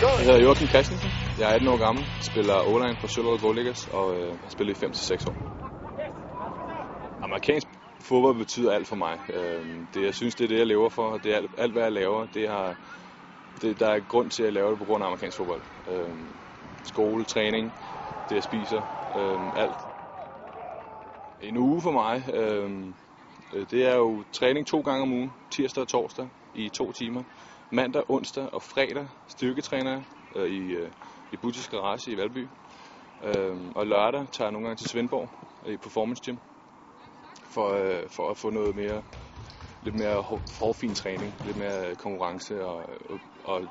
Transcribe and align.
Jeg 0.00 0.24
hedder 0.26 0.42
Joachim 0.42 0.68
Christensen. 0.68 1.10
Jeg 1.38 1.50
er 1.50 1.54
18 1.54 1.68
år 1.68 1.78
gammel, 1.78 2.04
spiller 2.20 2.54
O-line 2.70 2.96
for 3.00 3.06
Søllerød 3.06 3.38
Goldliggers 3.38 3.88
og 3.88 4.06
øh, 4.16 4.28
har 4.42 4.50
spillet 4.50 4.82
i 4.82 4.86
5-6 4.86 5.28
år. 5.30 5.36
Amerikansk 7.24 7.66
fodbold 8.00 8.38
betyder 8.38 8.72
alt 8.72 8.88
for 8.88 8.96
mig. 8.96 9.18
Øh, 9.34 9.86
det, 9.94 10.02
jeg 10.04 10.14
synes, 10.14 10.34
det 10.34 10.44
er 10.44 10.48
det, 10.48 10.58
jeg 10.58 10.66
lever 10.66 10.88
for. 10.88 11.16
Det 11.16 11.32
er 11.32 11.36
alt, 11.36 11.50
alt 11.58 11.72
hvad 11.72 11.82
jeg 11.82 11.92
laver. 11.92 12.26
Det 12.26 12.48
har, 12.48 12.76
det, 13.62 13.80
der 13.80 13.88
er 13.88 14.00
grund 14.08 14.30
til, 14.30 14.42
at 14.42 14.46
jeg 14.46 14.52
laver 14.52 14.70
det 14.70 14.78
på 14.78 14.84
grund 14.84 15.02
af 15.04 15.06
amerikansk 15.06 15.36
fodbold. 15.36 15.62
Øh, 15.88 16.14
skole, 16.84 17.24
træning, 17.24 17.72
det 18.28 18.34
jeg 18.34 18.42
spiser, 18.42 18.82
øh, 19.14 19.52
alt. 19.56 19.76
En 21.42 21.56
uge 21.56 21.82
for 21.82 21.90
mig, 21.90 22.22
øhm, 22.34 22.94
øh, 23.54 23.66
det 23.70 23.86
er 23.86 23.96
jo 23.96 24.24
træning 24.32 24.66
to 24.66 24.80
gange 24.80 25.02
om 25.02 25.12
ugen, 25.12 25.32
tirsdag 25.50 25.82
og 25.82 25.88
torsdag 25.88 26.28
i 26.54 26.68
to 26.68 26.92
timer. 26.92 27.22
Mandag, 27.70 28.02
onsdag 28.08 28.48
og 28.52 28.62
fredag 28.62 29.08
styrketræner 29.28 30.02
øh, 30.36 30.50
i, 30.50 30.60
øh, 30.60 30.90
i 31.32 31.36
Butis 31.36 31.68
Garage 31.68 32.12
i 32.12 32.16
Valby. 32.16 32.48
Øh, 33.24 33.56
og 33.76 33.86
lørdag 33.86 34.26
tager 34.32 34.46
jeg 34.46 34.52
nogle 34.52 34.66
gange 34.66 34.76
til 34.76 34.88
Svendborg 34.90 35.28
øh, 35.66 35.74
i 35.74 35.76
Performance 35.76 36.22
Gym 36.26 36.36
for, 37.54 37.68
øh, 37.68 38.02
for 38.16 38.30
at 38.30 38.38
få 38.38 38.50
noget 38.50 38.76
mere 38.76 39.02
lidt 39.82 39.94
mere 39.94 40.24
forfin 40.58 40.94
træning, 40.94 41.34
lidt 41.44 41.56
mere 41.56 41.94
konkurrence 41.94 42.64
og, 42.64 42.88
og, 43.10 43.20
og 43.44 43.68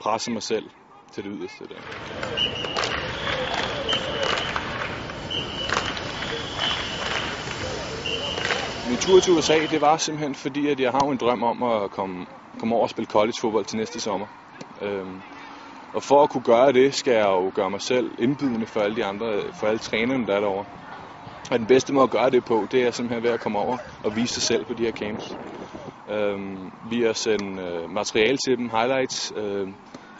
presse 0.00 0.30
mig 0.30 0.42
selv 0.42 0.70
til 1.12 1.24
det 1.24 1.32
yderste. 1.38 1.64
Der. 1.68 1.80
Min 8.90 8.98
tur 8.98 9.20
til 9.20 9.32
USA, 9.32 9.54
det 9.54 9.80
var 9.80 9.96
simpelthen 9.96 10.34
fordi, 10.34 10.66
at 10.66 10.80
jeg 10.80 10.90
har 10.90 11.00
en 11.00 11.16
drøm 11.16 11.42
om 11.42 11.62
at 11.62 11.90
komme, 11.90 12.26
komme 12.58 12.74
over 12.74 12.82
og 12.84 12.90
spille 12.90 13.06
college 13.06 13.32
fodbold 13.40 13.64
til 13.64 13.76
næste 13.78 14.00
sommer. 14.00 14.26
Øhm, 14.82 15.20
og 15.92 16.02
for 16.02 16.22
at 16.22 16.30
kunne 16.30 16.42
gøre 16.42 16.72
det, 16.72 16.94
skal 16.94 17.14
jeg 17.14 17.26
jo 17.26 17.52
gøre 17.54 17.70
mig 17.70 17.80
selv 17.82 18.14
indbydende 18.18 18.66
for 18.66 18.80
alle 18.80 18.96
de 18.96 19.04
andre, 19.04 19.42
for 19.52 19.66
alle 19.66 19.78
trænerne, 19.78 20.26
der 20.26 20.34
er 20.34 20.40
derovre. 20.40 20.64
Og 21.50 21.58
den 21.58 21.66
bedste 21.66 21.92
måde 21.92 22.04
at 22.04 22.10
gøre 22.10 22.30
det 22.30 22.44
på, 22.44 22.66
det 22.70 22.82
er 22.82 22.90
simpelthen 22.90 23.22
ved 23.22 23.30
at 23.30 23.40
komme 23.40 23.58
over 23.58 23.78
og 24.02 24.16
vise 24.16 24.34
sig 24.34 24.42
selv 24.42 24.64
på 24.64 24.74
de 24.74 24.82
her 24.84 24.92
camps. 24.92 25.36
Øhm, 26.10 26.72
via 26.90 27.08
at 27.08 27.16
sende 27.16 27.62
øh, 27.62 27.90
materiale 27.90 28.38
til 28.46 28.58
dem, 28.58 28.70
highlights, 28.70 29.32
øh, 29.36 29.68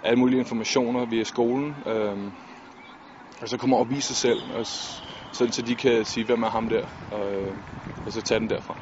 alle 0.03 0.19
mulige 0.19 0.39
informationer 0.39 1.07
via 1.07 1.25
skolen. 1.25 1.75
Øh, 1.87 2.33
og 3.41 3.49
så 3.49 3.57
kommer 3.59 3.77
og 3.77 3.91
vise 3.91 4.07
sig 4.07 4.17
selv, 4.17 4.43
og 4.53 4.67
sådan 5.33 5.53
så 5.53 5.63
de 5.63 5.77
kan 5.77 6.05
sige, 6.05 6.27
hvem 6.27 6.43
er 6.43 6.51
ham 6.51 6.69
der, 6.69 6.87
og, 7.11 7.33
øh, 7.33 7.55
og 8.07 8.13
så 8.13 8.23
tage 8.23 8.41
den 8.41 8.51
derfra. 8.51 8.81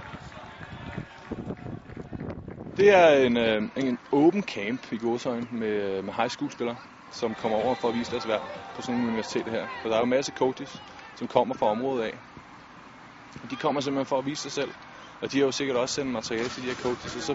Det 2.76 2.90
er 2.90 3.26
en, 3.26 3.36
øh, 3.36 3.62
en 3.76 3.98
åben 4.12 4.42
camp 4.42 4.92
i 4.92 4.98
Gåsøjen 4.98 5.48
med, 5.50 5.68
øh, 5.68 6.04
med 6.04 6.14
high 6.14 6.28
school 6.30 6.50
spillere, 6.50 6.76
som 7.10 7.34
kommer 7.34 7.58
over 7.58 7.74
for 7.74 7.88
at 7.88 7.94
vise 7.94 8.10
deres 8.10 8.28
værd 8.28 8.42
på 8.74 8.82
sådan 8.82 8.94
nogle 8.94 9.08
universiteter 9.08 9.50
her. 9.50 9.66
For 9.82 9.88
der 9.88 9.96
er 9.96 10.00
jo 10.00 10.06
masser 10.06 10.32
coaches, 10.32 10.82
som 11.14 11.28
kommer 11.28 11.54
fra 11.54 11.66
området 11.66 12.04
af. 12.04 12.18
De 13.50 13.56
kommer 13.56 13.80
simpelthen 13.80 14.06
for 14.06 14.18
at 14.18 14.26
vise 14.26 14.42
sig 14.42 14.52
selv. 14.52 14.74
Og 15.20 15.32
de 15.32 15.38
har 15.38 15.44
jo 15.44 15.52
sikkert 15.52 15.76
også 15.76 15.94
sendt 15.94 16.12
materiale 16.12 16.48
til 16.48 16.62
de 16.62 16.68
her 16.68 16.74
coaches, 16.74 17.16
og 17.16 17.22
så 17.22 17.34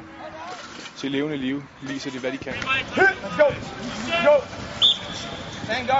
til 0.95 1.11
levende 1.11 1.37
liv 1.37 1.63
viser 1.81 2.11
de, 2.11 2.19
hvad 2.19 2.31
de 2.31 2.37
kan. 2.37 2.53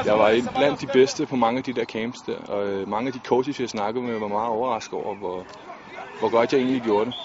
Jeg 0.05 0.17
var 0.17 0.29
en 0.29 0.47
blandt 0.55 0.81
de 0.81 0.87
bedste 0.87 1.25
på 1.25 1.35
mange 1.35 1.57
af 1.57 1.63
de 1.63 1.73
der 1.73 1.85
camps 1.85 2.19
der, 2.21 2.37
og 2.37 2.67
øh, 2.67 2.87
mange 2.87 3.07
af 3.07 3.13
de 3.13 3.19
coaches, 3.19 3.59
jeg 3.59 3.69
snakkede 3.69 4.05
med, 4.05 4.19
var 4.19 4.27
meget 4.27 4.49
overrasket 4.49 4.93
over, 4.93 5.15
hvor, 5.15 5.47
hvor 6.19 6.29
godt 6.29 6.53
jeg 6.53 6.59
egentlig 6.59 6.81
gjorde 6.81 7.05
det. 7.05 7.15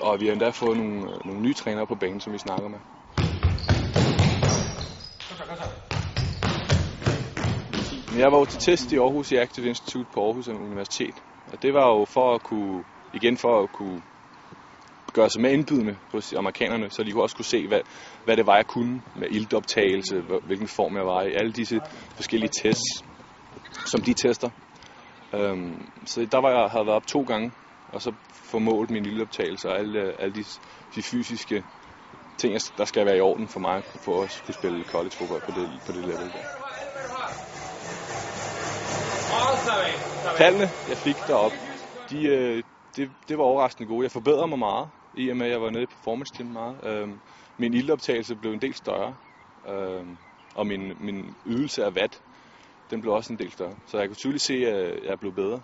Og 0.00 0.20
vi 0.20 0.26
har 0.26 0.32
endda 0.32 0.50
fået 0.50 0.76
nogle, 0.76 1.10
øh, 1.10 1.26
nogle 1.26 1.40
nye 1.40 1.54
trænere 1.54 1.86
på 1.86 1.94
banen, 1.94 2.20
som 2.20 2.32
vi 2.32 2.38
snakker 2.38 2.68
med. 2.68 2.78
Jeg 8.18 8.32
var 8.32 8.38
jo 8.38 8.44
til 8.44 8.60
test 8.60 8.92
i 8.92 8.96
Aarhus 8.96 9.32
i 9.32 9.36
Active 9.36 9.68
Institute 9.68 10.08
på 10.14 10.26
Aarhus 10.26 10.48
Universitet. 10.48 11.22
Og 11.52 11.62
det 11.62 11.74
var 11.74 11.88
jo 11.88 12.04
for 12.04 12.34
at 12.34 12.42
kunne, 12.42 12.84
igen 13.12 13.36
for 13.36 13.62
at 13.62 13.72
kunne 13.72 14.02
gøre 15.20 15.30
sig 15.30 15.42
mere 15.42 15.52
indbydende 15.52 15.96
hos 16.12 16.32
amerikanerne, 16.32 16.90
så 16.90 17.02
de 17.02 17.22
også 17.22 17.36
kunne 17.36 17.52
se, 17.56 17.66
hvad, 17.68 17.80
hvad 18.24 18.36
det 18.36 18.46
var, 18.46 18.56
jeg 18.56 18.66
kunne 18.66 19.02
med 19.20 19.28
ildoptagelse, 19.30 20.14
hvilken 20.46 20.68
form 20.68 20.96
jeg 20.96 21.06
var 21.06 21.22
i, 21.22 21.32
alle 21.40 21.52
disse 21.52 21.80
forskellige 22.16 22.52
tests, 22.62 22.90
som 23.92 24.00
de 24.00 24.14
tester. 24.14 24.50
Øhm, 25.34 25.88
så 26.04 26.26
der 26.32 26.40
var 26.40 26.50
jeg, 26.50 26.70
havde 26.70 26.86
været 26.86 26.96
op 26.96 27.06
to 27.06 27.20
gange, 27.30 27.52
og 27.92 28.02
så 28.02 28.12
formålt 28.32 28.90
min 28.90 29.06
ildoptagelse 29.06 29.68
og 29.68 29.78
alle, 29.78 30.20
alle 30.20 30.34
de, 30.34 30.44
de 30.94 31.02
fysiske 31.02 31.64
ting, 32.38 32.52
der 32.78 32.84
skal 32.84 33.06
være 33.06 33.16
i 33.16 33.20
orden 33.20 33.48
for 33.48 33.60
mig, 33.60 33.82
for 34.04 34.22
at 34.22 34.42
kunne 34.44 34.54
spille 34.54 34.84
college 34.84 35.16
fodbold 35.18 35.42
på 35.42 35.52
det, 35.60 35.68
på 35.86 35.92
det 35.92 36.04
level 36.04 36.32
der. 36.34 36.44
Tallene, 40.36 40.70
jeg 40.88 40.96
fik 40.96 41.16
derop, 41.26 41.52
de, 42.10 42.26
øh, 42.26 42.62
det, 42.96 43.10
det 43.28 43.38
var 43.38 43.44
overraskende 43.44 43.88
gode. 43.88 44.04
Jeg 44.04 44.10
forbedrede 44.10 44.46
mig 44.46 44.58
meget, 44.58 44.88
i 45.18 45.28
og 45.28 45.36
med 45.36 45.46
at 45.46 45.52
jeg 45.52 45.60
var 45.60 45.70
nede 45.70 45.82
i 45.82 45.86
performance 45.86 46.32
team 46.34 46.48
meget. 46.48 46.76
Øhm, 46.84 47.18
min 47.58 47.74
ildoptagelse 47.74 48.34
blev 48.36 48.52
en 48.52 48.60
del 48.60 48.74
større, 48.74 49.14
øhm, 49.68 50.16
og 50.54 50.66
min, 50.66 50.92
min 51.00 51.34
ydelse 51.46 51.84
af 51.84 51.94
vat, 51.94 52.22
den 52.90 53.00
blev 53.00 53.12
også 53.12 53.32
en 53.32 53.38
del 53.38 53.52
større. 53.52 53.74
Så 53.86 53.98
jeg 53.98 54.08
kunne 54.08 54.16
tydeligt 54.16 54.42
se, 54.42 54.54
at 54.54 55.04
jeg 55.08 55.20
blev 55.20 55.32
bedre. 55.32 55.60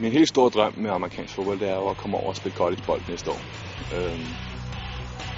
Min 0.00 0.12
helt 0.12 0.28
store 0.28 0.50
drøm 0.50 0.72
med 0.76 0.90
amerikansk 0.90 1.34
fodbold, 1.34 1.58
det 1.58 1.68
er 1.68 1.74
jo 1.74 1.88
at 1.88 1.96
komme 1.96 2.16
over 2.16 2.28
og 2.28 2.36
spille 2.36 2.56
collegebold 2.56 3.02
næste 3.08 3.30
år. 3.30 3.40
Øhm, 3.94 4.34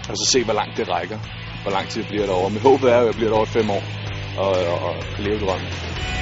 og 0.08 0.16
så 0.16 0.30
se, 0.32 0.44
hvor 0.44 0.54
langt 0.54 0.76
det 0.76 0.88
rækker. 0.88 1.18
Hvor 1.62 1.70
lang 1.70 1.88
tid 1.88 2.04
bliver 2.04 2.26
det 2.26 2.34
over. 2.34 2.48
Mit 2.48 2.62
håb 2.62 2.82
er 2.82 2.96
at 3.00 3.06
jeg 3.06 3.14
bliver 3.14 3.30
der 3.30 3.36
over 3.36 3.46
fem 3.46 3.70
år 3.70 3.82
og, 4.36 4.50
og, 4.72 4.78
og 4.88 4.94
leve 5.18 5.38
drømmen. 5.38 6.19